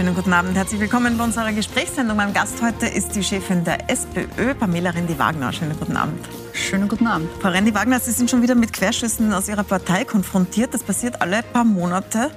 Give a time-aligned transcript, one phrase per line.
[0.00, 0.56] schönen guten Abend.
[0.56, 2.16] Herzlich willkommen bei unserer Gesprächssendung.
[2.16, 5.52] Mein Gast heute ist die Chefin der SPÖ, Pamela Rendi-Wagner.
[5.52, 6.26] Schönen guten Abend.
[6.54, 7.28] Schönen guten Abend.
[7.42, 10.72] Frau Rendi-Wagner, Sie sind schon wieder mit Querschüssen aus Ihrer Partei konfrontiert.
[10.72, 12.30] Das passiert alle paar Monate.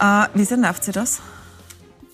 [0.00, 1.20] Äh, wie sehr nervt Sie das?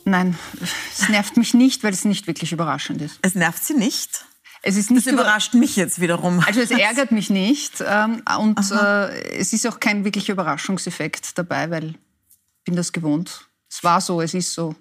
[0.05, 3.21] Nein, es nervt mich nicht, weil es nicht wirklich überraschend ist.
[3.23, 4.27] Es nervt Sie nicht?
[4.61, 6.45] Es ist nicht das überrascht mich jetzt wiederum.
[6.46, 11.71] Also es ärgert mich nicht ähm, und äh, es ist auch kein wirklicher Überraschungseffekt dabei,
[11.71, 13.46] weil ich bin das gewohnt.
[13.71, 14.75] Es war so, es ist so.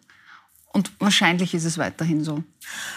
[0.72, 2.44] Und wahrscheinlich ist es weiterhin so.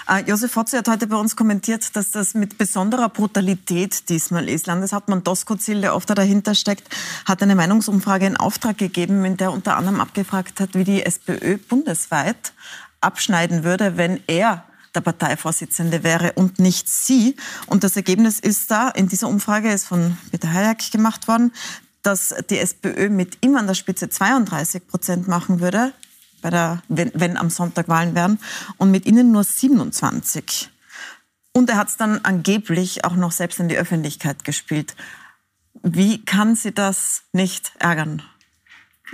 [0.07, 4.67] Äh, Josef Hotze hat heute bei uns kommentiert, dass das mit besonderer Brutalität diesmal ist.
[4.67, 9.53] Landeshauptmann Doskozil, der oft da dahinter steckt, hat eine Meinungsumfrage in Auftrag gegeben, in der
[9.53, 12.53] unter anderem abgefragt hat, wie die SPÖ bundesweit
[13.01, 14.65] abschneiden würde, wenn er
[14.95, 17.37] der Parteivorsitzende wäre und nicht Sie.
[17.67, 21.53] Und das Ergebnis ist da, in dieser Umfrage ist von Peter Hayek gemacht worden,
[22.03, 25.93] dass die SPÖ mit ihm an der Spitze 32 Prozent machen würde,
[26.43, 28.39] bei der, wenn, wenn am Sonntag Wahlen wären,
[28.77, 30.71] und mit ihnen nur 27.
[31.53, 34.95] Und er hat es dann angeblich auch noch selbst in die Öffentlichkeit gespielt.
[35.83, 38.23] Wie kann Sie das nicht ärgern?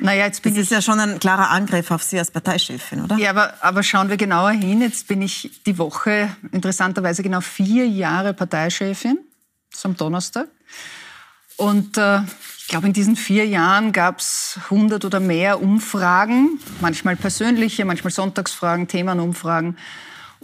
[0.01, 3.17] Naja, jetzt bin das ist ja schon ein klarer Angriff auf Sie als Parteichefin, oder?
[3.17, 4.81] Ja, aber, aber schauen wir genauer hin.
[4.81, 9.19] Jetzt bin ich die Woche interessanterweise genau vier Jahre Parteichefin.
[9.71, 10.49] Das ist am Donnerstag.
[11.59, 12.21] Und äh,
[12.59, 18.13] ich glaube, in diesen vier Jahren gab es 100 oder mehr Umfragen, manchmal persönliche, manchmal
[18.13, 19.77] Sonntagsfragen, Themenumfragen.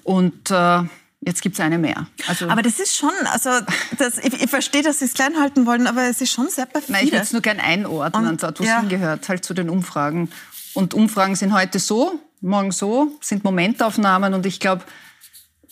[0.02, 0.80] Und äh,
[1.20, 2.08] jetzt gibt es eine mehr.
[2.26, 3.50] Also, aber das ist schon, also
[3.96, 6.66] das, ich, ich, verstehe, dass Sie es klein halten wollen, aber es ist schon sehr
[6.66, 6.92] perfide.
[6.92, 8.76] Nein, ich würde es nur gerne einordnen, Und, dort, wo ja.
[8.76, 10.30] es hingehört, halt zu den Umfragen.
[10.74, 14.34] Und Umfragen sind heute so, morgen so, sind Momentaufnahmen.
[14.34, 14.82] Und ich glaube,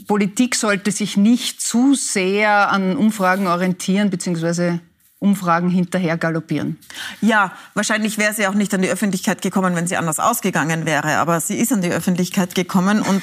[0.07, 4.81] Politik sollte sich nicht zu sehr an Umfragen orientieren, beziehungsweise
[5.23, 6.79] Umfragen hinterher galoppieren.
[7.21, 11.17] Ja, wahrscheinlich wäre sie auch nicht an die Öffentlichkeit gekommen, wenn sie anders ausgegangen wäre.
[11.19, 13.23] Aber sie ist an die Öffentlichkeit gekommen und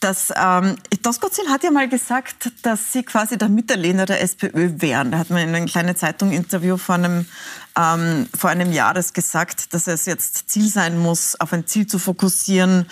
[0.00, 5.10] das, ähm, Doskozil hat ja mal gesagt, dass sie quasi der Mitterlehner der SPÖ wären.
[5.10, 7.26] Da hat man in einem kleinen Zeitung-Interview vor einem,
[7.78, 11.86] ähm, vor einem Jahr das gesagt, dass es jetzt Ziel sein muss, auf ein Ziel
[11.86, 12.86] zu fokussieren,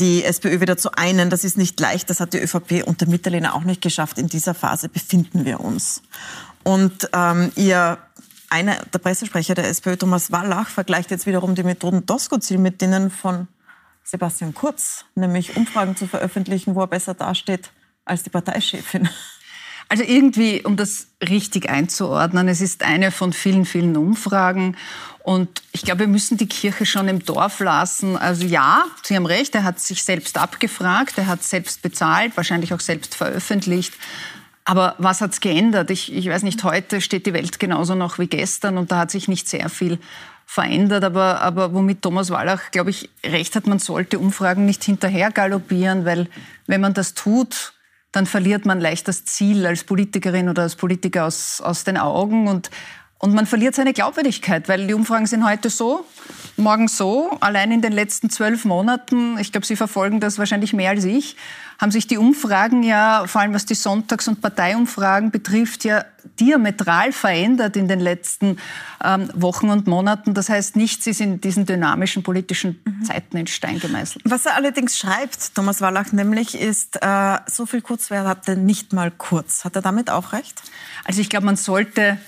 [0.00, 1.30] die SPÖ wieder zu einen.
[1.30, 2.10] Das ist nicht leicht.
[2.10, 4.18] Das hat die ÖVP unter Mitterlehner auch nicht geschafft.
[4.18, 6.02] In dieser Phase befinden wir uns.
[6.70, 7.98] Und ähm, ihr
[8.48, 13.10] einer der Pressesprecher der SPÖ, Thomas Wallach, vergleicht jetzt wiederum die Methoden Doskozil mit denen
[13.10, 13.48] von
[14.04, 17.72] Sebastian Kurz, nämlich Umfragen zu veröffentlichen, wo er besser dasteht
[18.04, 19.08] als die Parteichefin.
[19.88, 24.76] Also irgendwie, um das richtig einzuordnen, es ist eine von vielen, vielen Umfragen.
[25.24, 28.16] Und ich glaube, wir müssen die Kirche schon im Dorf lassen.
[28.16, 32.72] Also ja, Sie haben recht, er hat sich selbst abgefragt, er hat selbst bezahlt, wahrscheinlich
[32.72, 33.92] auch selbst veröffentlicht.
[34.70, 35.90] Aber was hat es geändert?
[35.90, 39.10] Ich, ich weiß nicht, heute steht die Welt genauso noch wie gestern und da hat
[39.10, 39.98] sich nicht sehr viel
[40.46, 41.02] verändert.
[41.02, 46.04] Aber, aber womit Thomas Wallach, glaube ich, recht hat, man sollte Umfragen nicht hinterher galoppieren,
[46.04, 46.28] weil
[46.68, 47.72] wenn man das tut,
[48.12, 52.46] dann verliert man leicht das Ziel als Politikerin oder als Politiker aus, aus den Augen
[52.46, 52.70] und,
[53.20, 56.06] und man verliert seine Glaubwürdigkeit, weil die Umfragen sind heute so,
[56.56, 57.36] morgen so.
[57.40, 61.36] Allein in den letzten zwölf Monaten, ich glaube, Sie verfolgen das wahrscheinlich mehr als ich,
[61.78, 66.06] haben sich die Umfragen ja, vor allem was die Sonntags- und Parteiumfragen betrifft, ja
[66.38, 68.56] diametral verändert in den letzten
[69.04, 70.32] ähm, Wochen und Monaten.
[70.32, 73.04] Das heißt, nichts ist in diesen dynamischen politischen mhm.
[73.04, 74.24] Zeiten in Stein gemeißelt.
[74.26, 79.10] Was er allerdings schreibt, Thomas Wallach, nämlich ist, äh, so viel Kurzwehr hatte nicht mal
[79.10, 79.64] kurz.
[79.64, 80.62] Hat er damit auch recht?
[81.04, 82.18] Also ich glaube, man sollte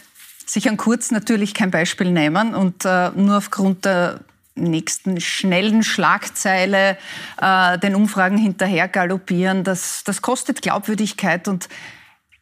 [0.52, 4.20] sich an Kurz natürlich kein Beispiel nehmen und äh, nur aufgrund der
[4.54, 6.98] nächsten schnellen Schlagzeile
[7.40, 9.64] äh, den Umfragen hinterher galoppieren.
[9.64, 11.70] Das, das kostet Glaubwürdigkeit und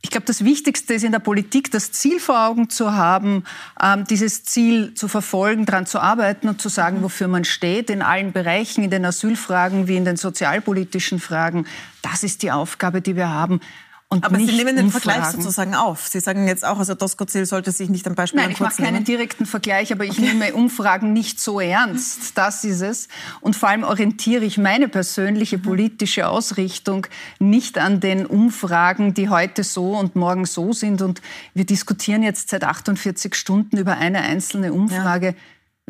[0.03, 3.45] ich glaube, das Wichtigste ist in der Politik, das Ziel vor Augen zu haben,
[3.81, 8.03] ähm, dieses Ziel zu verfolgen, daran zu arbeiten und zu sagen, wofür man steht, in
[8.03, 11.67] allen Bereichen, in den Asylfragen wie in den sozialpolitischen Fragen.
[12.03, 13.61] Das ist die Aufgabe, die wir haben.
[14.13, 16.09] Und Aber Sie nehmen den Vergleich sozusagen auf.
[16.09, 19.05] Sie sagen jetzt auch, also Doskozil sollte sich nicht am Beispiel Nein, ich mache keinen
[19.05, 20.23] direkten Vergleich, aber ich okay.
[20.23, 22.37] nehme Umfragen nicht so ernst.
[22.37, 23.07] Das ist es.
[23.41, 27.07] Und vor allem orientiere ich meine persönliche politische Ausrichtung
[27.39, 31.03] nicht an den Umfragen, die heute so und morgen so sind.
[31.03, 31.23] Und
[31.55, 35.27] wir diskutieren jetzt seit 48 Stunden über eine einzelne Umfrage.
[35.29, 35.35] Ja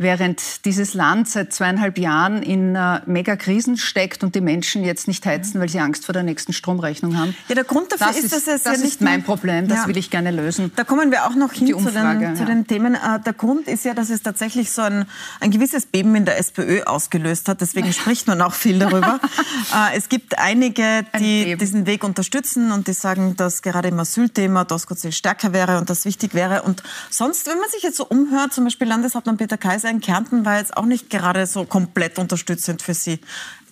[0.00, 5.26] während dieses Land seit zweieinhalb Jahren in äh, Megakrisen steckt und die Menschen jetzt nicht
[5.26, 7.36] heizen, weil sie Angst vor der nächsten Stromrechnung haben.
[7.48, 9.68] Ja, der Grund dafür das ist, dass es das ja nicht mein Problem.
[9.68, 9.86] Das ja.
[9.88, 10.72] will ich gerne lösen.
[10.74, 12.94] Da kommen wir auch noch hin Umfrage, zu, den, zu den Themen.
[12.94, 15.04] Äh, der Grund ist ja, dass es tatsächlich so ein,
[15.40, 17.60] ein gewisses Beben in der SPÖ ausgelöst hat.
[17.60, 19.20] Deswegen spricht man auch viel darüber.
[19.74, 24.64] äh, es gibt einige, die diesen Weg unterstützen und die sagen, dass gerade im Asylthema
[24.64, 26.62] Doskozil stärker wäre und das wichtig wäre.
[26.62, 30.44] Und sonst, wenn man sich jetzt so umhört, zum Beispiel Landeshauptmann Peter Kaiser in Kärnten
[30.44, 33.20] war jetzt auch nicht gerade so komplett unterstützend für Sie.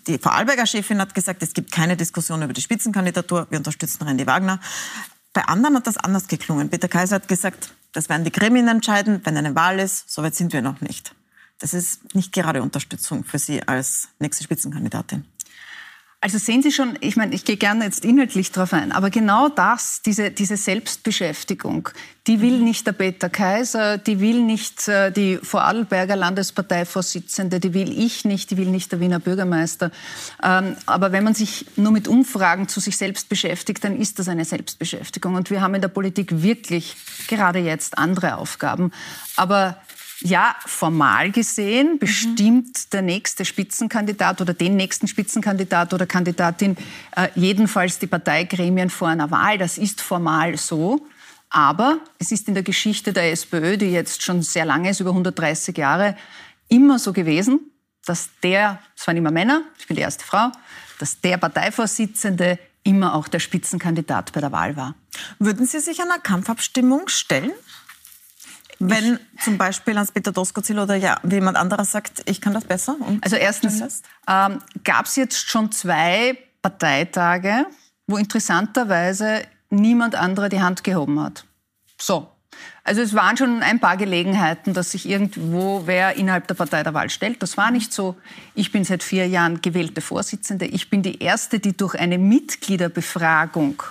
[0.07, 4.27] die Vorarlberger Chefin hat gesagt, es gibt keine Diskussion über die Spitzenkandidatur, wir unterstützen Randy
[4.27, 4.61] Wagner.
[5.33, 6.71] Bei anderen hat das anders geklungen.
[6.71, 10.11] Peter Kaiser hat gesagt, das werden die Gremien entscheiden, wenn eine Wahl ist.
[10.11, 11.15] Soweit sind wir noch nicht.
[11.59, 15.25] Das ist nicht gerade Unterstützung für Sie als nächste Spitzenkandidatin.
[16.21, 19.49] Also sehen Sie schon, ich meine, ich gehe gerne jetzt inhaltlich darauf ein, aber genau
[19.49, 21.91] das, diese, diese Selbstbeschäftigung,
[22.27, 27.97] die will nicht der Peter Kaiser, die will nicht äh, die Vorarlberger Landesparteivorsitzende, die will
[27.97, 29.93] ich nicht, die will nicht der Wiener Bürgermeister.
[30.43, 34.27] Ähm, aber wenn man sich nur mit Umfragen zu sich selbst beschäftigt, dann ist das
[34.27, 35.37] eine Selbstbeschäftigung.
[35.37, 36.97] Und wir haben in der Politik wirklich
[37.29, 38.91] gerade jetzt andere Aufgaben.
[39.37, 39.77] Aber
[40.21, 41.99] ja, formal gesehen mhm.
[41.99, 46.77] bestimmt der nächste Spitzenkandidat oder den nächsten Spitzenkandidat oder Kandidatin
[47.17, 49.59] äh, jedenfalls die Parteigremien vor einer Wahl.
[49.59, 51.07] Das ist formal so.
[51.51, 55.11] Aber es ist in der Geschichte der SPÖ, die jetzt schon sehr lange ist, über
[55.11, 56.17] 130 Jahre,
[56.69, 57.61] immer so gewesen,
[58.05, 60.51] dass der, es waren immer Männer, ich bin die erste Frau,
[60.99, 64.95] dass der Parteivorsitzende immer auch der Spitzenkandidat bei der Wahl war.
[65.39, 67.53] Würden Sie sich einer Kampfabstimmung stellen?
[68.79, 72.97] Wenn zum Beispiel Hans-Peter Doskozil oder ja, jemand anderer sagt, ich kann das besser?
[73.23, 77.67] also erstens ähm, gab es jetzt schon zwei Parteitage,
[78.07, 81.45] wo interessanterweise niemand anderer die Hand gehoben hat.
[82.01, 82.29] So.
[82.83, 86.95] Also es waren schon ein paar Gelegenheiten, dass sich irgendwo wer innerhalb der Partei der
[86.95, 87.43] Wahl stellt.
[87.43, 88.17] Das war nicht so.
[88.55, 90.65] Ich bin seit vier Jahren gewählte Vorsitzende.
[90.65, 93.83] Ich bin die erste, die durch eine Mitgliederbefragung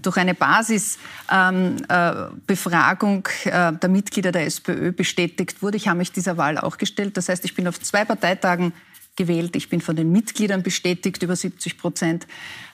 [0.00, 5.76] durch eine Basisbefragung ähm, äh, der Mitglieder der SPÖ bestätigt wurde.
[5.76, 7.16] Ich habe mich dieser Wahl auch gestellt.
[7.16, 8.72] Das heißt, ich bin auf zwei Parteitagen
[9.16, 9.56] gewählt.
[9.56, 12.26] Ich bin von den Mitgliedern bestätigt, über 70 Prozent.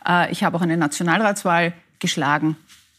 [0.07, 2.57] Äh, ich habe auch eine Nationalratswahl geschlagen.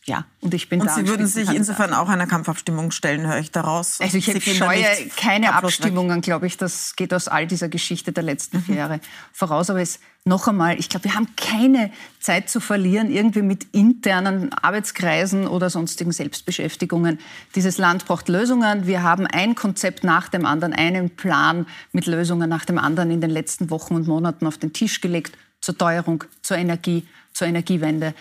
[0.10, 0.96] Ja, und ich bin und da.
[0.96, 4.02] Sie würden sich insofern auch einer Kampfabstimmung stellen, höre ich daraus.
[4.02, 4.26] Also ich
[4.58, 4.84] scheue
[5.16, 6.58] keine Abstimmungen, glaube ich.
[6.58, 8.64] Das geht aus all dieser Geschichte der letzten mhm.
[8.64, 9.02] vier Jahre
[9.34, 9.70] voraus.
[9.70, 14.52] Aber es noch einmal, ich glaube, wir haben keine Zeit zu verlieren, irgendwie mit internen
[14.52, 17.20] Arbeitskreisen oder sonstigen Selbstbeschäftigungen.
[17.54, 18.88] Dieses Land braucht Lösungen.
[18.88, 23.22] Wir haben ein Konzept nach dem anderen, einen Plan mit Lösungen nach dem anderen in
[23.22, 28.16] den letzten Wochen und Monaten auf den Tisch gelegt zur Teuerung, zur Energie, zur Energiewende.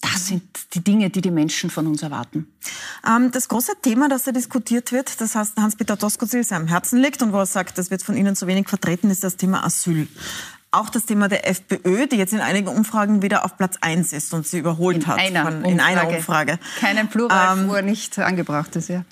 [0.00, 0.42] Das sind
[0.74, 2.46] die Dinge, die die Menschen von uns erwarten.
[3.06, 7.00] Ähm, das große Thema, das da diskutiert wird, das heißt Hans-Peter Doskozil sehr am Herzen
[7.00, 9.64] liegt und wo er sagt, das wird von Ihnen zu wenig vertreten, ist das Thema
[9.64, 10.06] Asyl.
[10.70, 14.34] Auch das Thema der FPÖ, die jetzt in einigen Umfragen wieder auf Platz 1 ist
[14.34, 15.18] und sie überholt in hat.
[15.18, 16.58] Einer von, in einer Umfrage.
[16.78, 19.04] Keinen Plural, ähm, wo er nicht angebracht ist, ja.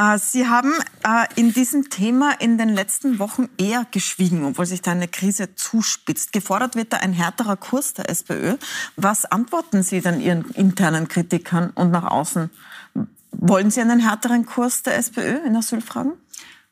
[0.00, 0.72] Äh, Sie haben
[1.04, 5.54] äh, in diesem Thema in den letzten Wochen eher geschwiegen, obwohl sich da eine Krise
[5.54, 6.32] zuspitzt.
[6.32, 8.56] Gefordert wird da ein härterer Kurs der SPÖ.
[8.96, 12.50] Was antworten Sie dann Ihren internen Kritikern und nach außen?
[13.32, 16.12] Wollen Sie einen härteren Kurs der SPÖ in Asylfragen?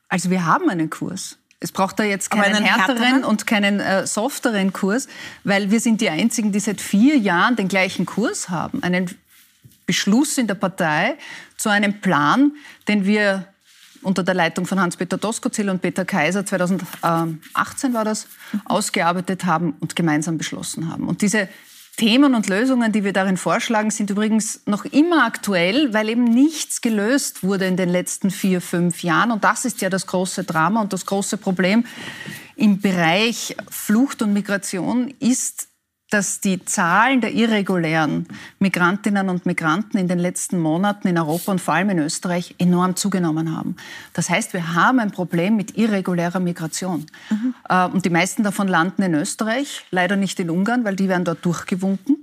[0.08, 1.36] Also wir haben einen Kurs.
[1.60, 5.08] Es braucht da jetzt keinen härteren, härteren, und keinen äh, softeren Kurs,
[5.42, 8.82] weil wir sind die Einzigen, die seit vier Jahren den gleichen Kurs haben.
[8.84, 9.10] Einen
[9.88, 11.16] Beschluss in der Partei
[11.56, 12.52] zu einem Plan,
[12.88, 13.48] den wir
[14.02, 18.28] unter der Leitung von Hans-Peter Doskozil und Peter Kaiser 2018 war das,
[18.66, 21.08] ausgearbeitet haben und gemeinsam beschlossen haben.
[21.08, 21.48] Und diese
[21.96, 26.82] Themen und Lösungen, die wir darin vorschlagen, sind übrigens noch immer aktuell, weil eben nichts
[26.82, 29.32] gelöst wurde in den letzten vier, fünf Jahren.
[29.32, 31.84] Und das ist ja das große Drama und das große Problem
[32.56, 35.67] im Bereich Flucht und Migration ist,
[36.10, 38.26] dass die Zahlen der irregulären
[38.58, 42.96] Migrantinnen und Migranten in den letzten Monaten in Europa und vor allem in Österreich enorm
[42.96, 43.76] zugenommen haben.
[44.14, 47.04] Das heißt, wir haben ein Problem mit irregulärer Migration.
[47.28, 47.54] Mhm.
[47.92, 51.44] Und die meisten davon landen in Österreich, leider nicht in Ungarn, weil die werden dort
[51.44, 52.16] durchgewunken.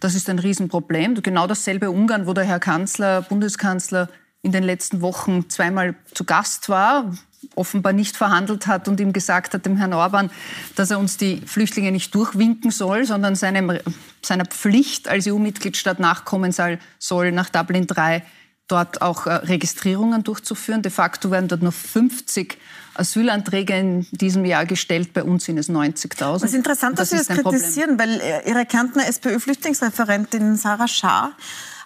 [0.00, 1.22] Das ist ein Riesenproblem.
[1.22, 4.08] Genau dasselbe Ungarn, wo der Herr Kanzler, Bundeskanzler
[4.42, 7.12] in den letzten Wochen zweimal zu Gast war,
[7.54, 10.30] offenbar nicht verhandelt hat und ihm gesagt hat, dem Herrn Orban,
[10.76, 13.78] dass er uns die Flüchtlinge nicht durchwinken soll, sondern seinem,
[14.22, 18.22] seiner Pflicht als EU-Mitgliedstaat nachkommen soll, nach Dublin III
[18.68, 20.82] dort auch äh, Registrierungen durchzuführen.
[20.82, 22.58] De facto werden dort nur 50
[22.94, 25.14] Asylanträge in diesem Jahr gestellt.
[25.14, 26.36] Bei uns sind es 90.000.
[26.36, 28.20] Es ist interessant, dass das Sie das kritisieren, Problem.
[28.20, 31.32] weil äh, Ihre Kärntner SPÖ-Flüchtlingsreferentin Sarah Schaar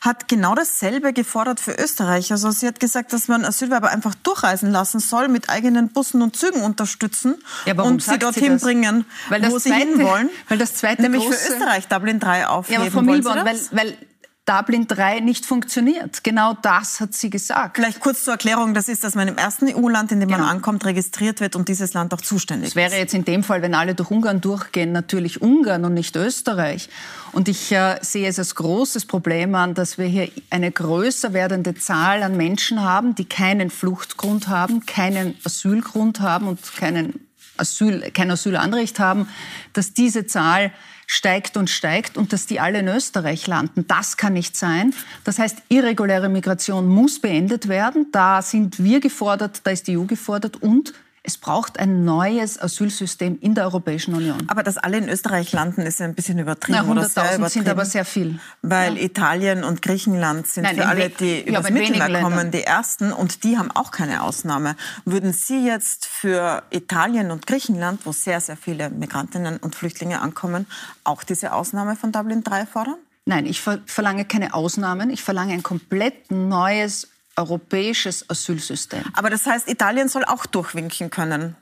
[0.02, 2.32] hat genau dasselbe gefordert für Österreich.
[2.32, 6.34] Also sie hat gesagt, dass man Asylwerber einfach durchreisen lassen soll, mit eigenen Bussen und
[6.34, 9.04] Zügen unterstützen ja, und sie dorthin sie bringen,
[9.48, 10.28] wo sie hinwollen.
[10.48, 12.80] Weil das zweite nämlich große, für Österreich Dublin 3 aufheben.
[12.82, 13.96] Ja, aber Frau Milborn, weil, weil
[14.44, 16.24] Dublin 3 nicht funktioniert.
[16.24, 17.76] Genau das hat sie gesagt.
[17.76, 20.40] Vielleicht kurz zur Erklärung, das ist, dass man im ersten EU-Land, in dem genau.
[20.40, 22.76] man ankommt, registriert wird und dieses Land auch zuständig ist.
[22.76, 26.16] Das wäre jetzt in dem Fall, wenn alle durch Ungarn durchgehen, natürlich Ungarn und nicht
[26.16, 26.88] Österreich.
[27.30, 31.74] Und ich äh, sehe es als großes Problem an, dass wir hier eine größer werdende
[31.76, 38.30] Zahl an Menschen haben, die keinen Fluchtgrund haben, keinen Asylgrund haben und keinen Asyl, kein
[38.30, 39.28] Asylanrecht haben,
[39.72, 40.72] dass diese Zahl
[41.12, 43.86] steigt und steigt und dass die alle in Österreich landen.
[43.86, 44.94] Das kann nicht sein.
[45.24, 48.06] Das heißt, irreguläre Migration muss beendet werden.
[48.12, 53.38] Da sind wir gefordert, da ist die EU gefordert und es braucht ein neues Asylsystem
[53.40, 54.42] in der Europäischen Union.
[54.48, 56.80] Aber dass alle in Österreich landen, ist ein bisschen übertrieben.
[56.84, 58.40] Na, 100.000 sind aber sehr viel.
[58.62, 59.04] Weil ja.
[59.04, 63.12] Italien und Griechenland sind Nein, für alle, die ja, übers Mittelmeer kommen, die Ersten.
[63.12, 64.74] Und die haben auch keine Ausnahme.
[65.04, 70.66] Würden Sie jetzt für Italien und Griechenland, wo sehr, sehr viele Migrantinnen und Flüchtlinge ankommen,
[71.04, 72.96] auch diese Ausnahme von Dublin III fordern?
[73.24, 75.08] Nein, ich verlange keine Ausnahmen.
[75.10, 79.02] Ich verlange ein komplett neues europäisches Asylsystem.
[79.14, 81.56] Aber das heißt, Italien soll auch durchwinken können?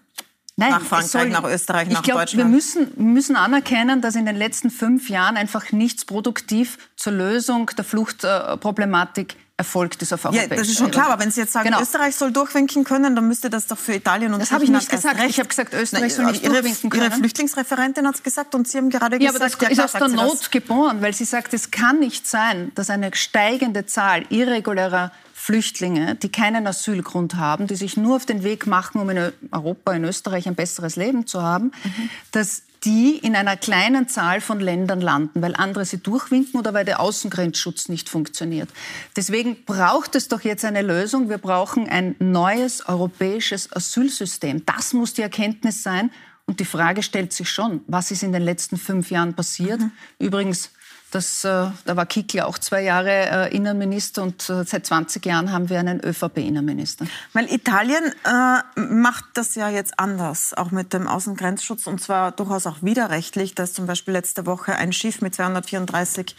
[0.56, 2.44] Nein, nach Frankreich, soll, nach Österreich, nach ich glaub, Deutschland.
[2.44, 7.70] Wir müssen, müssen anerkennen, dass in den letzten fünf Jahren einfach nichts produktiv zur Lösung
[7.76, 11.10] der Fluchtproblematik erfolgt ist auf europäischer Ja, das ist schon klar.
[11.10, 11.80] Aber wenn Sie jetzt sagen, genau.
[11.80, 14.88] Österreich soll durchwinken können, dann müsste das doch für Italien und Das habe ich nicht
[14.88, 15.20] gesagt.
[15.28, 17.04] Ich habe gesagt, Österreich Nein, soll nicht ihre, durchwinken können.
[17.04, 19.54] Ihre Flüchtlingsreferentin hat es gesagt und Sie haben gerade ja, gesagt...
[19.54, 22.72] aber das ja, ist aus der Not geboren, weil sie sagt, es kann nicht sein,
[22.74, 28.44] dass eine steigende Zahl irregulärer Flüchtlinge, die keinen Asylgrund haben, die sich nur auf den
[28.44, 32.10] Weg machen, um in Europa, in Österreich ein besseres Leben zu haben, mhm.
[32.30, 36.84] dass die in einer kleinen Zahl von Ländern landen, weil andere sie durchwinken oder weil
[36.84, 38.68] der Außengrenzschutz nicht funktioniert.
[39.16, 41.30] Deswegen braucht es doch jetzt eine Lösung.
[41.30, 44.66] Wir brauchen ein neues europäisches Asylsystem.
[44.66, 46.10] Das muss die Erkenntnis sein.
[46.44, 49.80] Und die Frage stellt sich schon, was ist in den letzten fünf Jahren passiert?
[49.80, 49.92] Mhm.
[50.18, 50.70] Übrigens,
[51.10, 51.48] das, äh,
[51.84, 53.10] da war Kickl auch zwei Jahre
[53.50, 57.06] äh, Innenminister und äh, seit 20 Jahren haben wir einen ÖVP-Innenminister.
[57.32, 62.66] Weil Italien äh, macht das ja jetzt anders, auch mit dem Außengrenzschutz und zwar durchaus
[62.66, 63.54] auch widerrechtlich.
[63.54, 66.36] Da ist zum Beispiel letzte Woche ein Schiff mit 234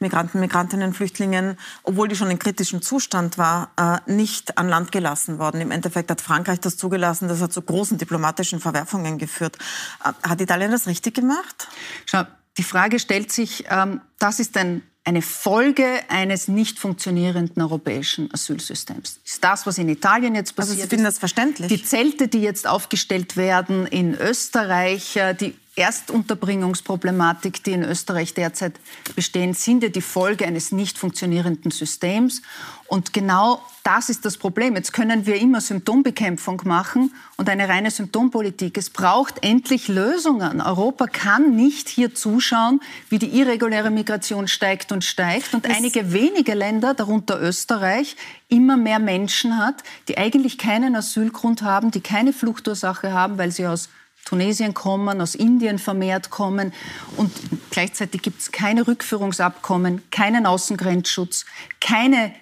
[0.00, 5.38] Migranten, Migrantinnen, Flüchtlingen, obwohl die schon in kritischem Zustand war, äh, nicht an Land gelassen
[5.38, 5.60] worden.
[5.60, 7.28] Im Endeffekt hat Frankreich das zugelassen.
[7.28, 9.58] Das hat zu großen diplomatischen Verwerfungen geführt.
[10.00, 11.68] Hat Italien das richtig gemacht?
[12.06, 12.24] Schau,
[12.56, 19.20] die Frage stellt sich, ähm, das ist ein, eine Folge eines nicht funktionierenden europäischen Asylsystems.
[19.24, 20.76] Ist das, was in Italien jetzt passiert?
[20.76, 21.68] Also Sie finden das verständlich?
[21.68, 28.74] Die Zelte, die jetzt aufgestellt werden in Österreich, äh, die Erstunterbringungsproblematik, die in Österreich derzeit
[29.16, 32.42] bestehen, sind ja die Folge eines nicht funktionierenden Systems.
[32.86, 34.76] Und genau das ist das Problem.
[34.76, 38.78] Jetzt können wir immer Symptombekämpfung machen und eine reine Symptompolitik.
[38.78, 40.60] Es braucht endlich Lösungen.
[40.60, 46.12] Europa kann nicht hier zuschauen, wie die irreguläre Migration steigt und steigt und das einige
[46.12, 48.16] wenige Länder, darunter Österreich,
[48.48, 53.66] immer mehr Menschen hat, die eigentlich keinen Asylgrund haben, die keine Fluchtursache haben, weil sie
[53.66, 53.88] aus
[54.24, 56.72] Tunesien kommen, aus Indien vermehrt kommen.
[57.16, 57.32] Und
[57.70, 61.46] gleichzeitig gibt es keine Rückführungsabkommen, keinen Außengrenzschutz,
[61.80, 62.32] keine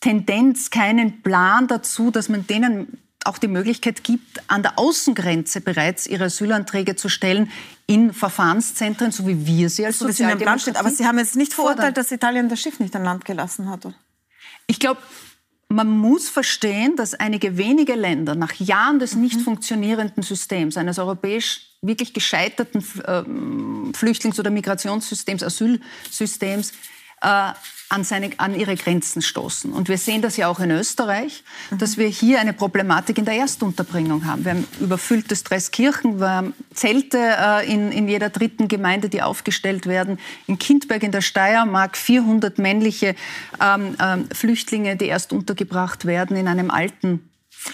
[0.00, 6.06] Tendenz, keinen Plan dazu, dass man denen auch die Möglichkeit gibt, an der Außengrenze bereits
[6.06, 7.50] ihre Asylanträge zu stellen
[7.86, 11.96] in Verfahrenszentren, so wie wir sie als so Sozialdemokratie Aber Sie haben jetzt nicht verurteilt,
[11.96, 13.86] dass Italien das Schiff nicht an Land gelassen hat.
[14.66, 15.00] Ich glaube,
[15.72, 19.44] man muss verstehen, dass einige wenige Länder nach Jahren des nicht mhm.
[19.44, 23.22] funktionierenden Systems, eines europäisch wirklich gescheiterten äh,
[23.92, 26.72] Flüchtlings- oder Migrationssystems, Asylsystems,
[27.92, 29.72] an, seine, an ihre Grenzen stoßen.
[29.72, 31.78] Und wir sehen das ja auch in Österreich, mhm.
[31.78, 34.44] dass wir hier eine Problematik in der Erstunterbringung haben.
[34.44, 39.86] Wir haben überfüllte Stresskirchen, wir haben Zelte äh, in, in jeder dritten Gemeinde, die aufgestellt
[39.86, 40.18] werden.
[40.46, 43.14] In Kindberg in der Steiermark 400 männliche
[43.60, 47.28] ähm, ähm, Flüchtlinge, die erst untergebracht werden in einem alten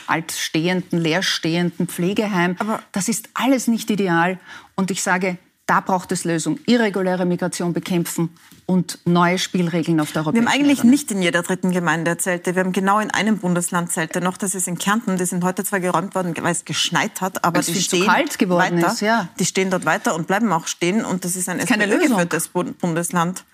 [0.06, 2.56] altstehenden, leerstehenden Pflegeheim.
[2.58, 4.38] Aber das ist alles nicht ideal.
[4.74, 5.38] Und ich sage,
[5.68, 6.58] da braucht es Lösung.
[6.66, 8.30] Irreguläre Migration bekämpfen
[8.64, 10.90] und neue Spielregeln auf der europäischen Wir haben eigentlich Ebene.
[10.90, 12.54] nicht in jeder dritten Gemeinde Zelte.
[12.54, 14.38] Wir haben genau in einem Bundesland Zelte noch.
[14.38, 15.18] Das ist in Kärnten.
[15.18, 18.78] Die sind heute zwar geräumt worden, weil es geschneit hat, aber die stehen kalt geworden
[18.78, 18.92] weiter.
[18.92, 19.28] Ist, ja.
[19.38, 21.04] Die stehen dort weiter und bleiben auch stehen.
[21.04, 23.44] Und das ist ein SPÖ-geführtes Bundesland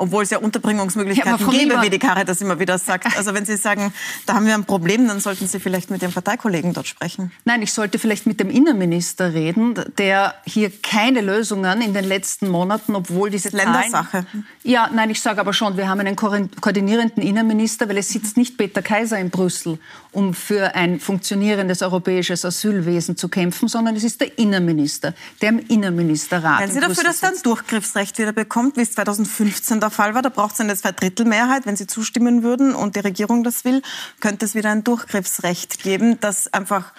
[0.00, 3.06] obwohl es ja Unterbringungsmöglichkeiten ja, gäbe, wie die Karre das immer wieder sagt.
[3.20, 3.92] Also wenn Sie sagen,
[4.24, 7.32] da haben wir ein Problem, dann sollten Sie vielleicht mit Ihrem Parteikollegen dort sprechen.
[7.44, 12.48] Nein, ich sollte vielleicht mit dem Innenminister reden, der hier keine Lösungen in den letzten
[12.48, 13.72] Monaten, obwohl diese Zahlen...
[13.72, 14.24] Ländersache.
[14.62, 18.56] Ja, nein, ich sage aber schon, wir haben einen koordinierenden Innenminister, weil es sitzt nicht
[18.56, 19.78] Peter Kaiser in Brüssel,
[20.12, 25.58] um für ein funktionierendes europäisches Asylwesen zu kämpfen, sondern es ist der Innenminister, der im
[25.58, 30.14] Innenministerrat Wären Sie dafür, dass er ein Durchgriffsrecht wieder bekommt, wie es 2015 der Fall
[30.14, 30.22] war?
[30.22, 31.66] Da braucht es eine Zweidrittelmehrheit.
[31.66, 33.82] Wenn Sie zustimmen würden und die Regierung das will,
[34.20, 36.92] könnte es wieder ein Durchgriffsrecht geben, das einfach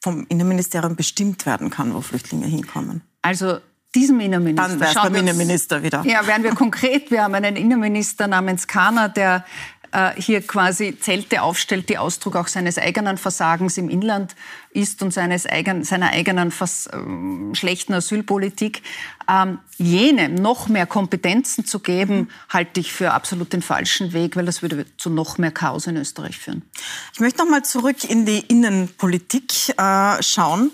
[0.00, 3.02] vom Innenministerium bestimmt werden kann, wo Flüchtlinge hinkommen.
[3.22, 3.58] Also
[3.94, 4.68] diesem Innenminister.
[4.68, 6.04] Dann wäre es beim Innenminister wieder.
[6.04, 7.10] Ja, wären wir konkret.
[7.10, 9.44] Wir haben einen Innenminister namens Kahner, der
[10.16, 14.34] hier quasi Zelte aufstellt, die Ausdruck auch seines eigenen Versagens im Inland
[14.70, 18.82] ist und seines eigen, seiner eigenen vers, äh, schlechten Asylpolitik.
[19.28, 24.44] Ähm, jenem noch mehr Kompetenzen zu geben, halte ich für absolut den falschen Weg, weil
[24.44, 26.62] das würde zu noch mehr Chaos in Österreich führen.
[27.12, 30.72] Ich möchte noch mal zurück in die Innenpolitik äh, schauen.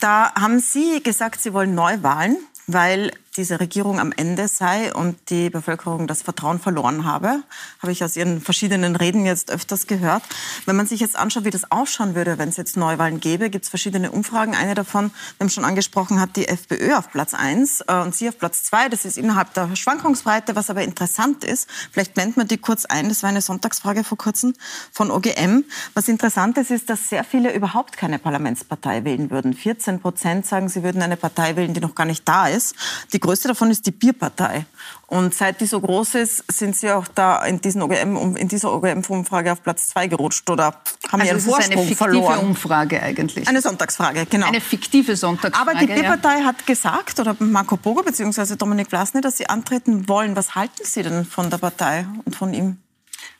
[0.00, 2.36] Da haben Sie gesagt, Sie wollen Neuwahlen,
[2.66, 7.42] weil diese Regierung am Ende sei und die Bevölkerung das Vertrauen verloren habe.
[7.80, 10.22] Habe ich aus Ihren verschiedenen Reden jetzt öfters gehört.
[10.66, 13.64] Wenn man sich jetzt anschaut, wie das ausschauen würde, wenn es jetzt Neuwahlen gäbe, gibt
[13.64, 14.54] es verschiedene Umfragen.
[14.54, 18.28] Eine davon, wir haben schon angesprochen, hat die FPÖ auf Platz 1 äh, und Sie
[18.28, 18.90] auf Platz 2.
[18.90, 21.68] Das ist innerhalb der Schwankungsbreite, was aber interessant ist.
[21.90, 23.08] Vielleicht blendet man die kurz ein.
[23.08, 24.52] Das war eine Sonntagsfrage vor kurzem
[24.92, 25.64] von OGM.
[25.94, 29.54] Was interessant ist, ist, dass sehr viele überhaupt keine Parlamentspartei wählen würden.
[29.54, 32.74] 14 Prozent sagen, sie würden eine Partei wählen, die noch gar nicht da ist.
[33.14, 34.66] Die größte davon ist die Bierpartei.
[35.06, 38.72] Und seit die so groß ist, sind sie auch da in, diesen OGM, in dieser
[38.72, 40.74] OGM-Umfrage auf Platz zwei gerutscht oder
[41.10, 42.24] haben also ihren Vorsprung verloren.
[42.24, 43.48] eine fiktive Umfrage eigentlich.
[43.48, 44.46] Eine Sonntagsfrage, genau.
[44.46, 45.70] Eine fiktive Sonntagsfrage.
[45.70, 46.44] Aber die Bierpartei ja.
[46.44, 48.56] hat gesagt, oder Marco Bogo bzw.
[48.56, 50.36] Dominik Vlasny, dass sie antreten wollen.
[50.36, 52.78] Was halten Sie denn von der Partei und von ihm?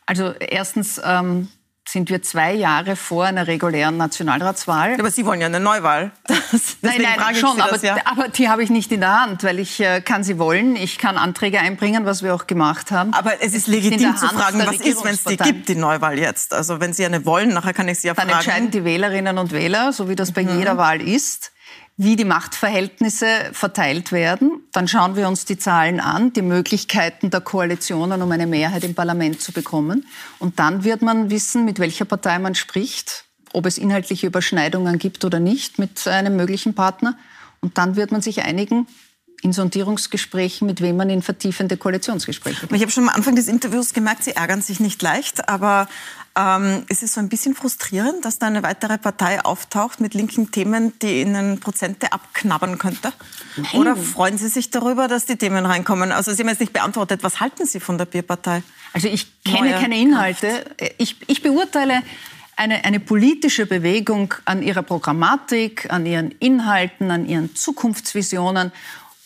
[0.07, 1.49] Also erstens ähm,
[1.92, 4.96] sind wir zwei Jahre vor einer regulären Nationalratswahl.
[4.99, 6.11] Aber Sie wollen ja eine Neuwahl.
[6.52, 7.96] Das, nein, nein, schon, aber, das, ja.
[8.04, 10.76] aber, die habe ich nicht in der Hand, weil ich äh, kann sie wollen.
[10.76, 13.14] Ich kann Anträge einbringen, was wir auch gemacht haben.
[13.14, 16.52] Aber es ist legitim zu fragen, was ist, wenn es die gibt, die Neuwahl jetzt?
[16.52, 18.30] Also wenn Sie eine wollen, nachher kann ich Sie ja Dann fragen.
[18.30, 20.58] Dann entscheiden die Wählerinnen und Wähler, so wie das bei mhm.
[20.58, 21.51] jeder Wahl ist
[22.02, 24.61] wie die Machtverhältnisse verteilt werden.
[24.73, 28.94] Dann schauen wir uns die Zahlen an, die Möglichkeiten der Koalitionen, um eine Mehrheit im
[28.94, 30.06] Parlament zu bekommen.
[30.38, 35.25] Und dann wird man wissen, mit welcher Partei man spricht, ob es inhaltliche Überschneidungen gibt
[35.25, 37.16] oder nicht mit einem möglichen Partner.
[37.61, 38.87] Und dann wird man sich einigen,
[39.42, 42.76] in Sondierungsgesprächen, mit wem man in vertiefende Koalitionsgespräche geht.
[42.76, 45.88] Ich habe schon am Anfang des Interviews gemerkt, Sie ärgern sich nicht leicht, aber
[46.35, 50.51] ähm, ist es so ein bisschen frustrierend, dass da eine weitere Partei auftaucht mit linken
[50.51, 53.12] Themen, die Ihnen Prozente abknabbern könnte?
[53.57, 53.66] Nein.
[53.75, 56.11] Oder freuen Sie sich darüber, dass die Themen reinkommen?
[56.11, 58.62] Also Sie haben jetzt nicht beantwortet, was halten Sie von der Bierpartei?
[58.95, 60.64] Also ich kenne Neue keine Inhalte.
[60.99, 62.03] Ich, ich beurteile
[62.57, 68.73] eine, eine politische Bewegung an ihrer Programmatik, an ihren Inhalten, an ihren Zukunftsvisionen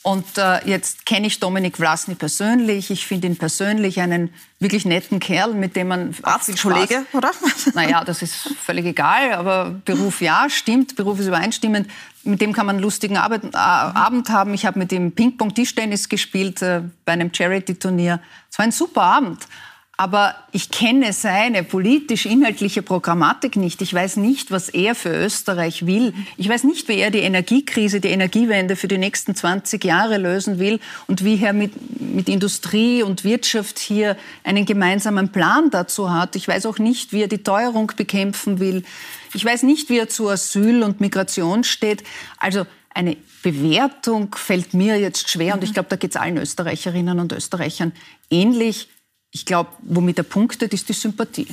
[0.07, 2.93] und äh, jetzt kenne ich Dominik Vlasny persönlich.
[2.93, 7.33] Ich finde ihn persönlich einen wirklich netten Kerl, mit dem man Arztkollege, oder?
[7.75, 11.91] Naja, das ist völlig egal, aber Beruf ja, stimmt, Beruf ist übereinstimmend.
[12.23, 14.55] Mit dem kann man einen lustigen Abend, äh, Abend haben.
[14.55, 18.21] Ich habe mit ihm Ping-Pong-Tischtennis gespielt äh, bei einem Charity-Turnier.
[18.49, 19.49] Es war ein super Abend.
[19.99, 23.81] Aber ich kenne seine politisch-inhaltliche Programmatik nicht.
[23.81, 26.13] Ich weiß nicht, was er für Österreich will.
[26.37, 30.59] Ich weiß nicht, wie er die Energiekrise, die Energiewende für die nächsten 20 Jahre lösen
[30.59, 36.37] will und wie er mit, mit Industrie und Wirtschaft hier einen gemeinsamen Plan dazu hat.
[36.37, 38.85] Ich weiß auch nicht, wie er die Teuerung bekämpfen will.
[39.33, 42.05] Ich weiß nicht, wie er zu Asyl und Migration steht.
[42.37, 47.19] Also eine Bewertung fällt mir jetzt schwer und ich glaube, da geht es allen Österreicherinnen
[47.19, 47.93] und Österreichern
[48.31, 48.89] ähnlich.
[49.37, 51.47] Ich glaube, womit er punktet, ist die Sympathie.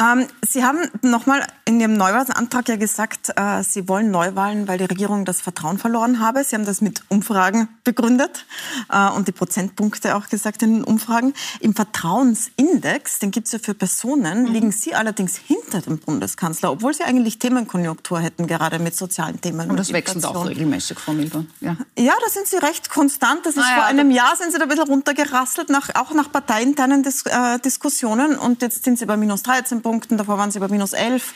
[0.00, 4.86] Ähm, Sie haben nochmal in Ihrem Neuwahlantrag ja gesagt, äh, Sie wollen Neuwahlen, weil die
[4.86, 6.42] Regierung das Vertrauen verloren habe.
[6.42, 8.46] Sie haben das mit Umfragen begründet
[8.90, 11.34] äh, und die Prozentpunkte auch gesagt in den Umfragen.
[11.60, 14.52] Im Vertrauensindex, den gibt es ja für Personen, mhm.
[14.52, 19.70] liegen Sie allerdings hinter dem Bundeskanzler, obwohl Sie eigentlich Themenkonjunktur hätten, gerade mit sozialen Themen.
[19.70, 21.44] Und das wechselt auch regelmäßig, Frau Milber.
[21.60, 21.76] Ja.
[21.98, 23.44] ja, da sind Sie recht konstant.
[23.44, 26.14] Das ist ah, ja, vor einem Jahr sind Sie da ein bisschen runtergerasselt, nach, auch
[26.14, 28.38] nach parteiinternen Dis äh, Diskussionen.
[28.38, 31.34] Und jetzt sind Sie bei minus 13 Punkten, davor waren Sie bei minus 11.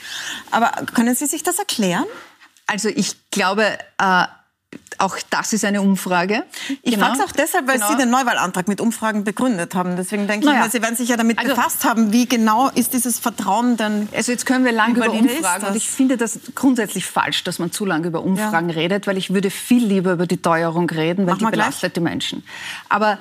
[0.51, 2.07] Aber können Sie sich das erklären?
[2.67, 4.25] Also ich glaube, äh,
[4.99, 6.45] auch das ist eine Umfrage.
[6.83, 7.07] Ich genau.
[7.07, 7.91] frage es auch deshalb, weil genau.
[7.91, 9.97] Sie den Neuwahlantrag mit Umfragen begründet haben.
[9.97, 10.59] Deswegen denke naja.
[10.59, 13.77] ich, mal, Sie werden sich ja damit also, befasst haben, wie genau ist dieses Vertrauen
[13.77, 14.09] denn?
[14.15, 17.73] Also jetzt können wir lange über Umfragen und ich finde das grundsätzlich falsch, dass man
[17.73, 18.77] zu lange über Umfragen ja.
[18.77, 21.93] redet, weil ich würde viel lieber über die Teuerung reden, weil Mach die belastet gleich.
[21.95, 22.45] die Menschen.
[22.89, 23.19] Aber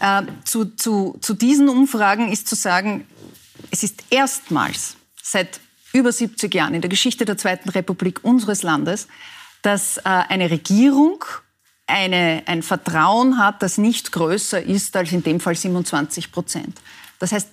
[0.00, 3.06] äh, zu, zu, zu diesen Umfragen ist zu sagen,
[3.70, 5.60] es ist erstmals seit
[5.94, 9.08] über 70 Jahren in der Geschichte der Zweiten Republik unseres Landes,
[9.62, 11.24] dass äh, eine Regierung
[11.86, 16.80] eine, ein Vertrauen hat, das nicht größer ist als in dem Fall 27 Prozent.
[17.18, 17.48] Das heißt,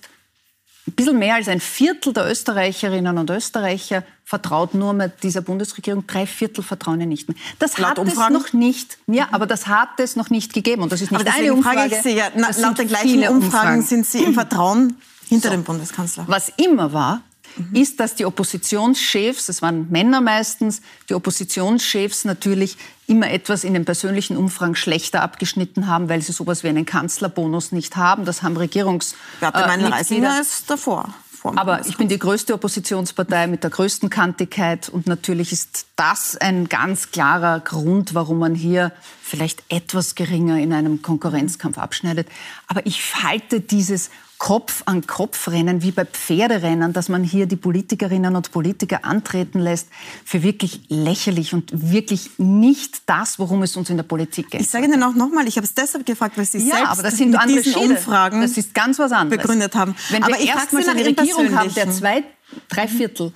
[0.86, 6.06] ein bisschen mehr als ein Viertel der Österreicherinnen und Österreicher vertraut nur mit dieser Bundesregierung.
[6.08, 7.36] Drei Viertel vertrauen ihr nicht mehr.
[7.60, 8.34] Das laut hat Umfragen?
[8.34, 8.98] es noch nicht.
[9.06, 10.82] Ja, aber das hat es noch nicht gegeben.
[10.82, 11.78] Und das ist nicht aber eine Umfrage.
[11.78, 14.96] Frage ich Sie ja, na, laut den gleichen Umfragen, Umfragen sind Sie im Vertrauen
[15.28, 15.54] hinter so.
[15.54, 16.24] dem Bundeskanzler.
[16.26, 17.20] Was immer war,
[17.56, 17.76] mhm.
[17.76, 23.84] ist, dass die Oppositionschefs, das waren Männer meistens, die Oppositionschefs natürlich immer etwas in den
[23.84, 28.24] persönlichen Umfragen schlechter abgeschnitten haben, weil sie sowas wie einen Kanzlerbonus nicht haben.
[28.24, 29.14] Das haben Regierungs...
[29.40, 31.14] Warte, mein äh, ist davor.
[31.44, 36.68] Aber ich bin die größte Oppositionspartei mit der größten Kantigkeit und natürlich ist das ein
[36.68, 42.28] ganz klarer Grund, warum man hier vielleicht etwas geringer in einem Konkurrenzkampf abschneidet.
[42.68, 44.10] Aber ich halte dieses
[44.42, 49.60] Kopf an Kopf rennen, wie bei Pferderennen, dass man hier die Politikerinnen und Politiker antreten
[49.60, 49.86] lässt,
[50.24, 54.60] für wirklich lächerlich und wirklich nicht das, worum es uns in der Politik geht.
[54.60, 57.02] Ich sage Ihnen auch nochmal, ich habe es deshalb gefragt, weil Sie ja, selbst aber
[57.04, 59.40] das sind mit diesen Umfragen das ist ganz was anderes.
[59.40, 59.94] begründet haben.
[60.10, 62.24] Wenn wir erstmal eine Regierung haben, der zwei,
[62.68, 63.32] drei Viertel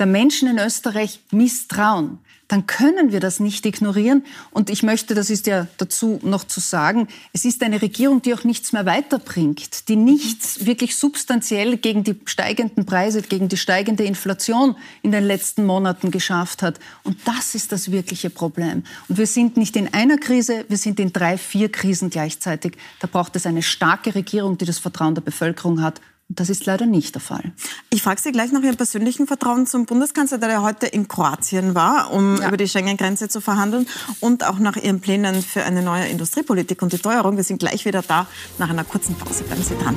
[0.00, 2.18] der Menschen in Österreich misstrauen,
[2.48, 4.24] dann können wir das nicht ignorieren.
[4.50, 8.32] Und ich möchte, das ist ja dazu noch zu sagen, es ist eine Regierung, die
[8.32, 14.04] auch nichts mehr weiterbringt, die nichts wirklich substanziell gegen die steigenden Preise, gegen die steigende
[14.04, 16.80] Inflation in den letzten Monaten geschafft hat.
[17.04, 18.82] Und das ist das wirkliche Problem.
[19.08, 22.78] Und wir sind nicht in einer Krise, wir sind in drei, vier Krisen gleichzeitig.
[23.00, 26.86] Da braucht es eine starke Regierung, die das Vertrauen der Bevölkerung hat das ist leider
[26.86, 27.52] nicht der Fall.
[27.90, 32.12] Ich frage Sie gleich nach Ihrem persönlichen Vertrauen zum Bundeskanzler, der heute in Kroatien war,
[32.12, 32.48] um ja.
[32.48, 33.86] über die Schengen-Grenze zu verhandeln
[34.20, 37.36] und auch nach Ihren Plänen für eine neue Industriepolitik und die Teuerung.
[37.36, 38.26] Wir sind gleich wieder da
[38.58, 39.44] nach einer kurzen Pause.
[39.44, 39.96] Bleiben Sie dran.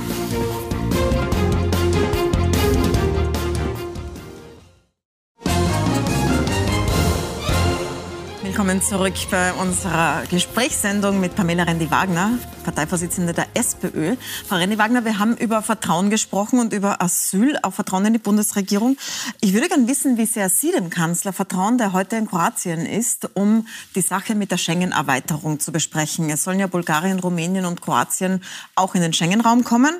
[8.61, 14.17] Willkommen zurück bei unserer Gesprächssendung mit Pamela Rendi-Wagner, Parteivorsitzende der SPÖ.
[14.47, 18.97] Frau Rendi-Wagner, wir haben über Vertrauen gesprochen und über Asyl, auch Vertrauen in die Bundesregierung.
[19.41, 23.31] Ich würde gerne wissen, wie sehr Sie dem Kanzler vertrauen, der heute in Kroatien ist,
[23.33, 26.29] um die Sache mit der Schengen-Erweiterung zu besprechen.
[26.29, 28.43] Es sollen ja Bulgarien, Rumänien und Kroatien
[28.75, 29.95] auch in den Schengen-Raum kommen.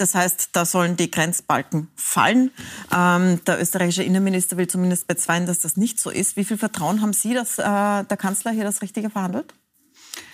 [0.00, 2.50] Das heißt, da sollen die Grenzbalken fallen.
[2.94, 6.36] Ähm, der österreichische Innenminister will zumindest bezweifeln, dass das nicht so ist.
[6.36, 9.52] Wie viel Vertrauen haben Sie, dass äh, der Kanzler hier das Richtige verhandelt?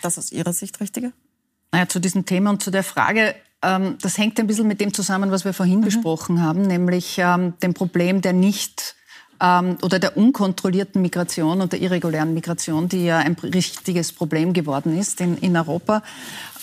[0.02, 1.12] Das aus Ihrer Sicht Richtige?
[1.72, 4.94] Naja, zu diesem Thema und zu der Frage, ähm, das hängt ein bisschen mit dem
[4.94, 5.84] zusammen, was wir vorhin mhm.
[5.84, 8.95] besprochen haben, nämlich ähm, dem Problem der nicht
[9.40, 14.98] ähm, oder der unkontrollierten Migration und der irregulären Migration, die ja ein richtiges Problem geworden
[14.98, 16.02] ist in, in Europa.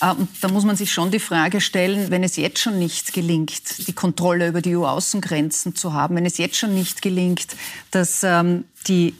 [0.00, 3.86] Äh, da muss man sich schon die Frage stellen, wenn es jetzt schon nicht gelingt,
[3.86, 7.56] die Kontrolle über die EU-Außengrenzen zu haben, wenn es jetzt schon nicht gelingt,
[7.90, 9.14] dass ähm, die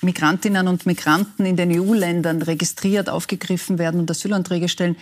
[0.00, 4.96] Migrantinnen und Migranten in den EU-Ländern registriert, aufgegriffen werden und Asylanträge stellen,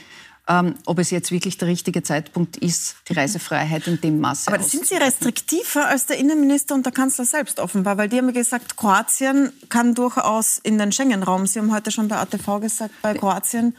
[0.49, 4.63] ähm, ob es jetzt wirklich der richtige Zeitpunkt ist, die Reisefreiheit in dem Maße Aber
[4.63, 7.99] sind Sie restriktiver als der Innenminister und der Kanzler selbst offenbar?
[7.99, 11.47] Weil die haben gesagt, Kroatien kann durchaus in den Schengen-Raum.
[11.47, 13.75] Sie haben heute schon bei ATV gesagt, bei Kroatien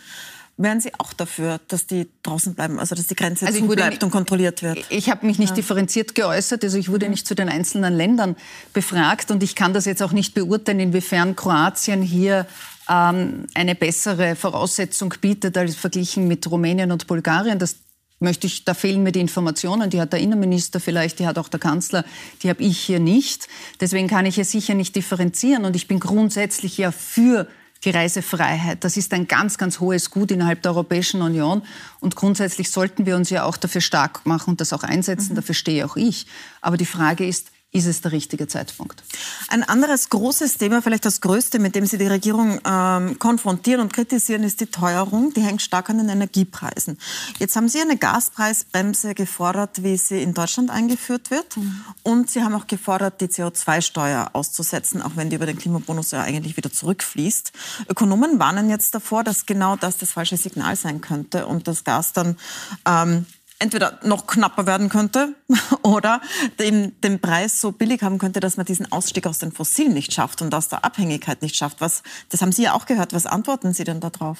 [0.57, 4.03] wären Sie auch dafür, dass die draußen bleiben, also dass die Grenze also zu bleibt
[4.03, 4.79] und kontrolliert wird?
[4.89, 5.55] Ich habe mich nicht ja.
[5.55, 8.35] differenziert geäußert, also ich wurde nicht zu den einzelnen Ländern
[8.73, 12.47] befragt und ich kann das jetzt auch nicht beurteilen, inwiefern Kroatien hier
[12.89, 17.59] ähm, eine bessere Voraussetzung bietet als verglichen mit Rumänien und Bulgarien.
[17.59, 17.77] Das
[18.19, 21.49] möchte ich, da fehlen mir die Informationen, die hat der Innenminister vielleicht, die hat auch
[21.49, 22.03] der Kanzler,
[22.41, 23.47] die habe ich hier nicht.
[23.79, 27.47] Deswegen kann ich hier sicher nicht differenzieren und ich bin grundsätzlich ja für
[27.83, 28.83] die Reisefreiheit.
[28.83, 31.61] Das ist ein ganz, ganz hohes Gut innerhalb der Europäischen Union.
[31.99, 35.33] Und grundsätzlich sollten wir uns ja auch dafür stark machen und das auch einsetzen.
[35.33, 35.35] Mhm.
[35.35, 36.25] Dafür stehe auch ich.
[36.61, 39.03] Aber die Frage ist, ist es der richtige Zeitpunkt.
[39.49, 43.93] Ein anderes großes Thema, vielleicht das größte, mit dem Sie die Regierung ähm, konfrontieren und
[43.93, 45.33] kritisieren, ist die Teuerung.
[45.33, 46.97] Die hängt stark an den Energiepreisen.
[47.39, 51.57] Jetzt haben Sie eine Gaspreisbremse gefordert, wie sie in Deutschland eingeführt wird.
[51.57, 51.81] Mhm.
[52.03, 56.21] Und Sie haben auch gefordert, die CO2-Steuer auszusetzen, auch wenn die über den Klimabonus ja
[56.21, 57.51] eigentlich wieder zurückfließt.
[57.89, 62.13] Ökonomen warnen jetzt davor, dass genau das das falsche Signal sein könnte und das Gas
[62.13, 62.37] dann
[62.85, 63.25] ähm,
[63.59, 65.35] entweder noch knapper werden könnte
[65.81, 66.21] oder
[66.59, 70.13] den, den Preis so billig haben könnte, dass man diesen Ausstieg aus den Fossilen nicht
[70.13, 71.81] schafft und aus der Abhängigkeit nicht schafft.
[71.81, 73.13] Was, das haben Sie ja auch gehört.
[73.13, 74.37] Was antworten Sie denn darauf?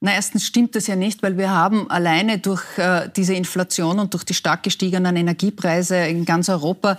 [0.00, 4.14] Na, erstens stimmt das ja nicht, weil wir haben alleine durch äh, diese Inflation und
[4.14, 6.98] durch die stark gestiegenen Energiepreise in ganz Europa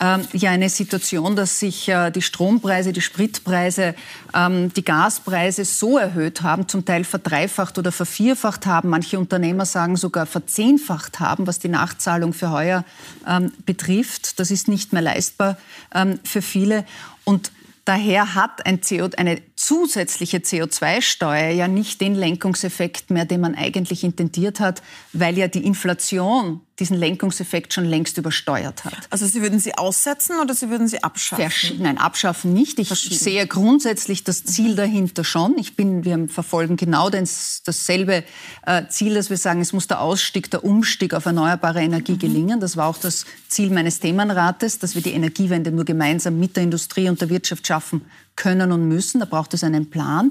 [0.00, 3.94] ähm, ja eine Situation, dass sich äh, die Strompreise, die Spritpreise,
[4.34, 8.88] ähm, die Gaspreise so erhöht haben, zum Teil verdreifacht oder vervierfacht haben.
[8.88, 12.84] Manche Unternehmer sagen sogar verzehnfacht haben, was die Nachzahlung für heuer
[13.26, 14.38] ähm, betrifft.
[14.38, 15.56] Das ist nicht mehr leistbar
[15.94, 16.84] ähm, für viele.
[17.24, 17.50] Und
[17.88, 24.04] Daher hat ein CO, eine zusätzliche CO2-Steuer ja nicht den Lenkungseffekt mehr, den man eigentlich
[24.04, 29.08] intendiert hat, weil ja die Inflation diesen Lenkungseffekt schon längst übersteuert hat.
[29.10, 31.42] Also Sie würden sie aussetzen oder Sie würden sie abschaffen?
[31.42, 32.78] Versch Nein, abschaffen nicht.
[32.78, 35.58] Ich sehe grundsätzlich das Ziel dahinter schon.
[35.58, 38.22] Ich bin, wir verfolgen genau das, dasselbe
[38.64, 42.20] äh, Ziel, dass wir sagen, es muss der Ausstieg, der Umstieg auf erneuerbare Energie mhm.
[42.20, 42.60] gelingen.
[42.60, 46.62] Das war auch das Ziel meines Themenrates, dass wir die Energiewende nur gemeinsam mit der
[46.62, 48.02] Industrie und der Wirtschaft schaffen
[48.38, 49.20] können und müssen.
[49.20, 50.26] Da braucht es einen Plan.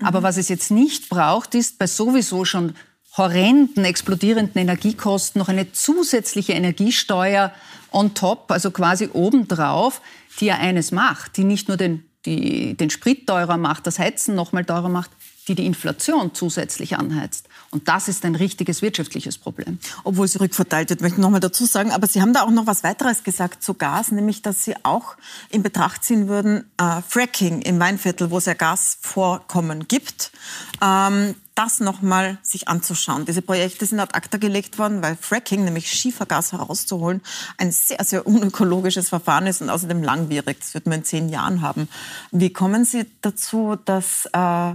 [0.00, 0.06] Mhm.
[0.06, 2.74] Aber was es jetzt nicht braucht, ist bei sowieso schon
[3.16, 7.52] horrenden, explodierenden Energiekosten noch eine zusätzliche Energiesteuer
[7.90, 10.00] on top, also quasi obendrauf,
[10.40, 14.34] die ja eines macht, die nicht nur den, die, den Sprit teurer macht, das Heizen
[14.34, 15.10] noch mal teurer macht,
[15.48, 17.48] die die Inflation zusätzlich anheizt.
[17.70, 19.78] Und das ist ein richtiges wirtschaftliches Problem.
[20.04, 21.90] Obwohl sie rückverteilt wird, möchte ich noch mal dazu sagen.
[21.90, 25.16] Aber Sie haben da auch noch was weiteres gesagt zu Gas, nämlich, dass Sie auch
[25.50, 30.32] in Betracht ziehen würden, äh, Fracking im Weinviertel, wo es ja Gasvorkommen gibt,
[30.80, 33.24] ähm, das nochmal sich anzuschauen.
[33.24, 37.20] Diese Projekte sind ad acta gelegt worden, weil Fracking, nämlich Schiefergas herauszuholen,
[37.58, 40.60] ein sehr, sehr unökologisches Verfahren ist und außerdem langwierig.
[40.60, 41.88] Das wird man in zehn Jahren haben.
[42.30, 44.74] Wie kommen Sie dazu, dass äh,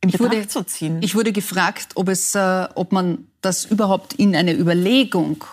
[0.00, 1.02] in Betracht wurde, zu ziehen?
[1.02, 5.44] Ich wurde gefragt, ob, es, äh, ob man das überhaupt in eine Überlegung,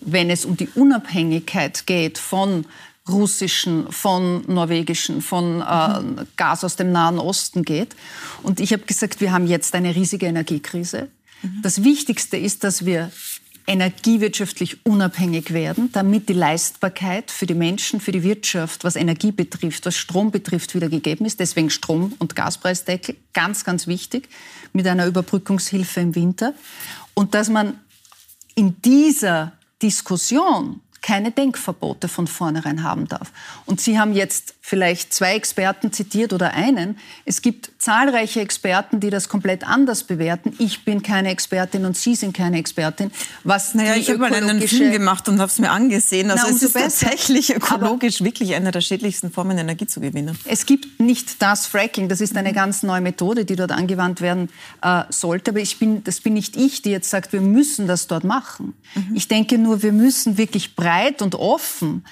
[0.00, 2.66] wenn es um die Unabhängigkeit geht von
[3.08, 7.94] russischen, von norwegischen, von äh, Gas aus dem Nahen Osten geht.
[8.42, 11.08] Und ich habe gesagt, wir haben jetzt eine riesige Energiekrise.
[11.42, 11.60] Mhm.
[11.62, 13.10] Das Wichtigste ist, dass wir
[13.66, 19.86] energiewirtschaftlich unabhängig werden, damit die Leistbarkeit für die Menschen, für die Wirtschaft, was Energie betrifft,
[19.86, 21.40] was Strom betrifft, wieder gegeben ist.
[21.40, 24.28] Deswegen Strom- und Gaspreisdeckel, ganz, ganz wichtig,
[24.72, 26.54] mit einer Überbrückungshilfe im Winter.
[27.14, 27.78] Und dass man
[28.54, 33.30] in dieser Diskussion keine Denkverbote von vornherein haben darf.
[33.66, 36.96] Und Sie haben jetzt vielleicht zwei Experten zitiert oder einen.
[37.26, 40.54] Es gibt zahlreiche Experten, die das komplett anders bewerten.
[40.58, 43.10] Ich bin keine Expertin und Sie sind keine Expertin.
[43.42, 46.30] Was naja, ich habe mal einen Film gemacht und habe es mir angesehen.
[46.30, 47.06] Also Na, es ist besser.
[47.10, 50.38] tatsächlich ökologisch Aber wirklich eine der schädlichsten Formen, Energie zu gewinnen.
[50.46, 52.08] Es gibt nicht das Fracking.
[52.08, 52.54] Das ist eine mhm.
[52.54, 54.48] ganz neue Methode, die dort angewandt werden
[54.80, 55.50] äh, sollte.
[55.50, 58.72] Aber ich bin, das bin nicht ich, die jetzt sagt, wir müssen das dort machen.
[58.94, 59.14] Mhm.
[59.14, 62.04] Ich denke nur, wir müssen wirklich breit und offen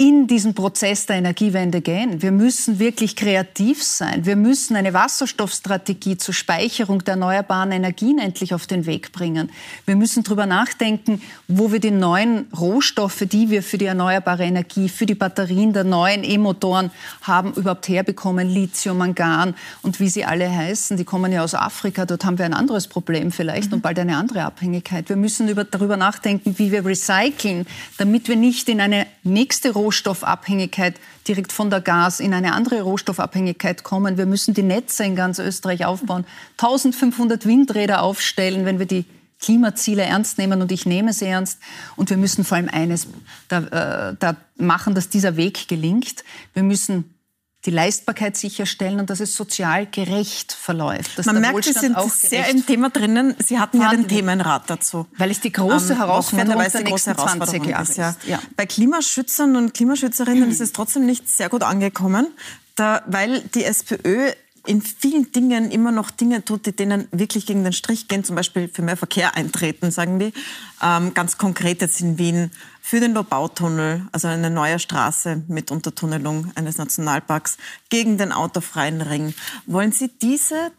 [0.00, 2.22] in diesen Prozess der Energiewende gehen.
[2.22, 4.24] Wir müssen wirklich kreativ sein.
[4.24, 9.50] Wir müssen eine Wasserstoffstrategie zur Speicherung der erneuerbaren Energien endlich auf den Weg bringen.
[9.86, 14.88] Wir müssen darüber nachdenken, wo wir die neuen Rohstoffe, die wir für die erneuerbare Energie,
[14.88, 18.48] für die Batterien der neuen E-Motoren haben, überhaupt herbekommen.
[18.48, 20.96] Lithium, Mangan und wie sie alle heißen.
[20.96, 22.06] Die kommen ja aus Afrika.
[22.06, 23.78] Dort haben wir ein anderes Problem vielleicht mhm.
[23.78, 25.08] und bald eine andere Abhängigkeit.
[25.08, 29.87] Wir müssen über, darüber nachdenken, wie wir recyceln, damit wir nicht in eine nächste Rohstoff
[29.88, 34.18] Rohstoffabhängigkeit direkt von der Gas in eine andere Rohstoffabhängigkeit kommen.
[34.18, 36.26] Wir müssen die Netze in ganz Österreich aufbauen,
[36.58, 39.06] 1500 Windräder aufstellen, wenn wir die
[39.40, 41.58] Klimaziele ernst nehmen und ich nehme sie ernst.
[41.96, 43.06] Und wir müssen vor allem eines
[43.48, 46.22] da, äh, da machen, dass dieser Weg gelingt.
[46.52, 47.14] Wir müssen
[47.64, 51.24] die Leistbarkeit sicherstellen und dass es sozial gerecht verläuft.
[51.26, 53.34] Man merkt, Wohlstand Sie sind sehr im Thema drinnen.
[53.44, 55.06] Sie hatten ja den Themenrat dazu.
[55.16, 57.96] Weil es die große ähm, Herausforderung der nächsten 20 Jahre ist.
[57.96, 58.14] Ja.
[58.26, 58.40] Ja.
[58.56, 62.28] Bei Klimaschützern und Klimaschützerinnen ist es trotzdem nicht sehr gut angekommen,
[62.76, 64.30] da, weil die SPÖ
[64.66, 68.36] in vielen Dingen immer noch Dinge tut, die denen wirklich gegen den Strich gehen, zum
[68.36, 70.32] Beispiel für mehr Verkehr eintreten, sagen die.
[70.82, 72.50] Ähm, ganz konkret jetzt in Wien
[72.88, 77.58] für den Lobautunnel, also eine neue Straße mit Untertunnelung eines Nationalparks,
[77.90, 79.34] gegen den autofreien Ring.
[79.66, 80.72] Wollen Sie diese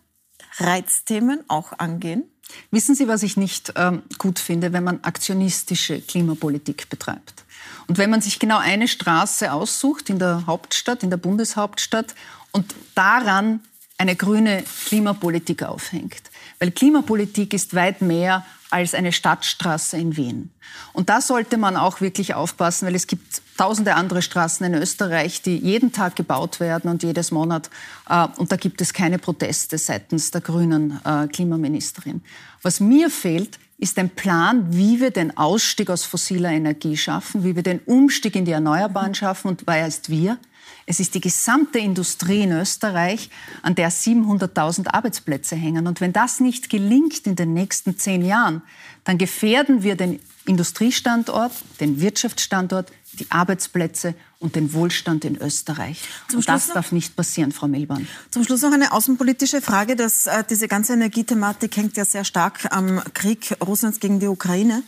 [0.57, 2.23] Reizthemen auch angehen?
[2.71, 7.45] Wissen Sie, was ich nicht ähm, gut finde, wenn man aktionistische Klimapolitik betreibt?
[7.85, 12.15] Und wenn man sich genau eine Straße aussucht in der Hauptstadt, in der Bundeshauptstadt
[12.51, 13.59] und daran
[13.99, 16.31] eine grüne Klimapolitik aufhängt.
[16.59, 20.51] Weil Klimapolitik ist weit mehr als eine Stadtstraße in Wien.
[20.93, 25.41] Und da sollte man auch wirklich aufpassen, weil es gibt tausende andere Straßen in Österreich,
[25.41, 27.69] die jeden Tag gebaut werden und jedes Monat.
[28.07, 32.21] Äh, und da gibt es keine Proteste seitens der grünen äh, Klimaministerin.
[32.61, 37.55] Was mir fehlt, ist ein Plan, wie wir den Ausstieg aus fossiler Energie schaffen, wie
[37.55, 39.47] wir den Umstieg in die Erneuerbaren schaffen.
[39.47, 40.37] Und wer ist wir?
[40.85, 43.29] Es ist die gesamte Industrie in Österreich,
[43.61, 45.87] an der 700.000 Arbeitsplätze hängen.
[45.87, 48.61] Und wenn das nicht gelingt in den nächsten zehn Jahren,
[49.03, 56.01] dann gefährden wir den Industriestandort, den Wirtschaftsstandort, die Arbeitsplätze und den Wohlstand in Österreich.
[56.29, 58.07] Zum und das noch, darf nicht passieren, Frau Milborn.
[58.31, 59.95] Zum Schluss noch eine außenpolitische Frage.
[59.95, 64.83] Dass, äh, diese ganze Energiethematik hängt ja sehr stark am Krieg Russlands gegen die Ukraine.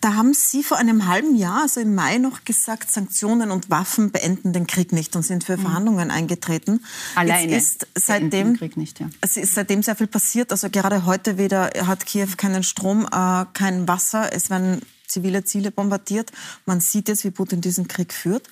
[0.00, 4.12] da haben Sie vor einem halben Jahr, also im Mai, noch gesagt, Sanktionen und Waffen
[4.12, 5.62] beenden den Krieg nicht und sind für mhm.
[5.62, 6.84] Verhandlungen eingetreten.
[7.14, 9.10] Alleine Jetzt ist seitdem, Krieg nicht, ja.
[9.20, 10.52] Es ist seitdem sehr viel passiert.
[10.52, 14.32] Also gerade heute wieder hat Kiew keinen Strom, äh, kein Wasser.
[14.32, 16.30] Es werden zivile Ziele bombardiert.
[16.66, 18.48] Man sieht jetzt, wie Putin diesen Krieg führt.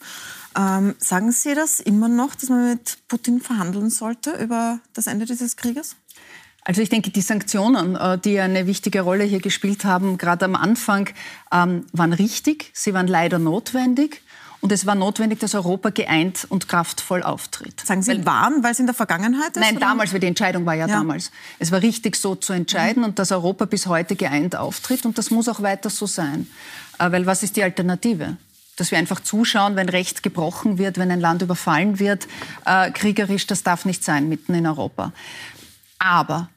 [0.56, 5.26] Ähm, sagen Sie das immer noch, dass man mit Putin verhandeln sollte über das Ende
[5.26, 5.96] dieses Krieges?
[6.62, 10.56] Also ich denke, die Sanktionen, äh, die eine wichtige Rolle hier gespielt haben, gerade am
[10.56, 11.08] Anfang,
[11.52, 12.70] ähm, waren richtig.
[12.74, 14.22] Sie waren leider notwendig.
[14.66, 17.86] Und es war notwendig, dass Europa geeint und kraftvoll auftritt.
[17.86, 19.60] Sagen Sie weil, waren, weil es in der Vergangenheit ist?
[19.60, 19.86] Nein, oder?
[19.86, 21.30] damals, weil die Entscheidung war ja, ja, damals.
[21.60, 23.10] Es war richtig, so zu entscheiden mhm.
[23.10, 25.06] und dass Europa bis heute geeint auftritt.
[25.06, 26.48] Und das muss auch weiter so sein.
[26.98, 28.38] Äh, weil was ist die Alternative?
[28.74, 32.26] dass wir einfach zuschauen, wenn Recht gebrochen wird, wenn ein Land überfallen wird,
[32.66, 35.12] äh, kriegerisch, das darf nicht sein, mitten in Europa.
[35.98, 36.50] Aber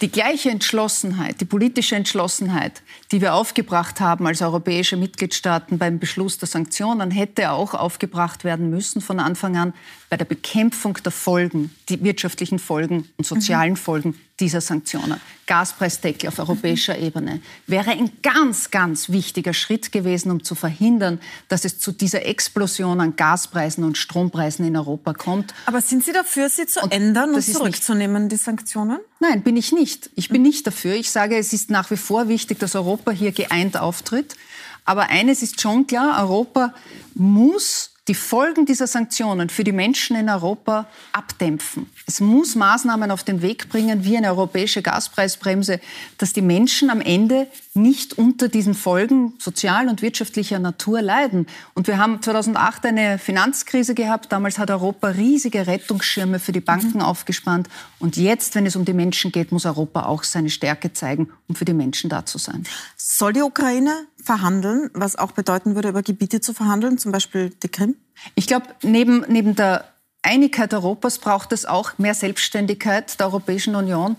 [0.00, 2.82] die gleiche Entschlossenheit, die politische Entschlossenheit,
[3.12, 8.70] die wir aufgebracht haben als europäische Mitgliedstaaten beim Beschluss der Sanktionen, hätte auch aufgebracht werden
[8.70, 9.74] müssen von Anfang an
[10.08, 13.76] bei der Bekämpfung der Folgen, die wirtschaftlichen Folgen und sozialen mhm.
[13.76, 15.20] Folgen dieser Sanktionen.
[15.46, 17.04] Gaspreisdeckel auf europäischer mhm.
[17.04, 22.24] Ebene wäre ein ganz, ganz wichtiger Schritt gewesen, um zu verhindern, dass es zu dieser
[22.24, 25.54] Explosion an Gaspreisen und Strompreisen in Europa kommt.
[25.66, 28.98] Aber sind Sie dafür, sie zu und ändern und zurückzunehmen, die Sanktionen?
[29.18, 30.10] Nein, bin ich nicht.
[30.14, 30.94] Ich bin nicht dafür.
[30.94, 34.36] Ich sage, es ist nach wie vor wichtig, dass Europa hier geeint auftritt.
[34.84, 36.74] Aber eines ist schon klar, Europa
[37.14, 41.88] muss die Folgen dieser Sanktionen für die Menschen in Europa abdämpfen.
[42.08, 45.78] Es muss Maßnahmen auf den Weg bringen, wie eine europäische Gaspreisbremse,
[46.18, 51.46] dass die Menschen am Ende nicht unter diesen Folgen sozial und wirtschaftlicher Natur leiden.
[51.74, 54.32] Und wir haben 2008 eine Finanzkrise gehabt.
[54.32, 57.02] Damals hat Europa riesige Rettungsschirme für die Banken mhm.
[57.02, 57.68] aufgespannt.
[58.00, 61.54] Und jetzt, wenn es um die Menschen geht, muss Europa auch seine Stärke zeigen, um
[61.54, 62.64] für die Menschen da zu sein.
[62.96, 63.92] Soll die Ukraine
[64.24, 67.96] verhandeln, was auch bedeuten würde, über Gebiete zu verhandeln, zum Beispiel die Krim?
[68.34, 69.84] Ich glaube, neben, neben der
[70.22, 74.16] Einigkeit Europas braucht es auch mehr Selbstständigkeit der Europäischen Union,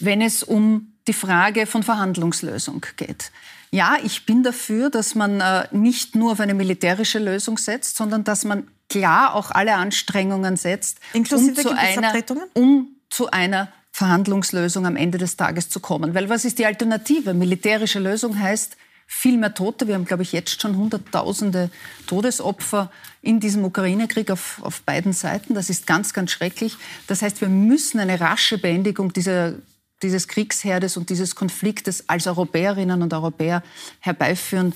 [0.00, 3.30] wenn es um die Frage von Verhandlungslösung geht.
[3.70, 8.24] Ja, ich bin dafür, dass man äh, nicht nur auf eine militärische Lösung setzt, sondern
[8.24, 12.12] dass man klar auch alle Anstrengungen setzt, Inklusive um, zu einer,
[12.54, 16.14] um zu einer Verhandlungslösung am Ende des Tages zu kommen.
[16.14, 17.34] Weil was ist die Alternative?
[17.34, 18.76] Militärische Lösung heißt,
[19.06, 19.86] viel mehr Tote.
[19.86, 21.70] Wir haben, glaube ich, jetzt schon Hunderttausende
[22.06, 22.90] Todesopfer
[23.22, 25.54] in diesem Ukraine-Krieg auf, auf beiden Seiten.
[25.54, 26.76] Das ist ganz, ganz schrecklich.
[27.06, 29.54] Das heißt, wir müssen eine rasche Beendigung dieser,
[30.02, 33.62] dieses Kriegsherdes und dieses Konfliktes als Europäerinnen und Europäer
[34.00, 34.74] herbeiführen,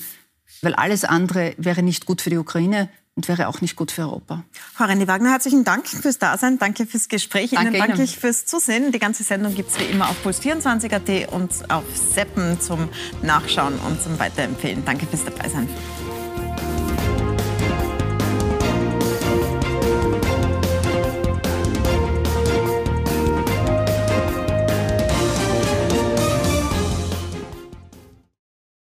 [0.63, 4.03] weil alles andere wäre nicht gut für die Ukraine, und wäre auch nicht gut für
[4.03, 4.45] Europa.
[4.75, 7.51] Frau Renny-Wagner, herzlichen Dank fürs Dasein, danke fürs Gespräch.
[7.51, 8.93] Danke Ihnen danke ich fürs Zusehen.
[8.93, 12.89] Die ganze Sendung gibt es wie immer auf puls24.at und auf Seppen zum
[13.23, 14.85] Nachschauen und zum Weiterempfehlen.
[14.85, 15.69] Danke fürs Dabeisein.